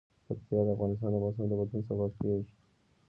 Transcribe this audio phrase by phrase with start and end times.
[0.27, 2.45] پکتیا د افغانستان د موسم د بدلون سبب کېږي.